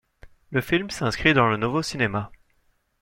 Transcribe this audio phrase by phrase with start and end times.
[0.49, 2.31] Le film s'inscrit dans le Novo Cinema.